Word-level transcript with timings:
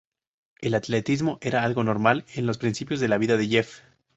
El 0.61 0.73
atletismo 0.73 1.37
era 1.41 1.63
algo 1.63 1.83
normal 1.83 2.25
en 2.33 2.47
los 2.47 2.57
principios 2.57 2.99
de 3.01 3.07
la 3.07 3.19
vida 3.19 3.37
de 3.37 3.47
Jeff. 3.47 3.81